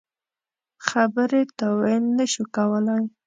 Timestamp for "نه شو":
2.17-2.43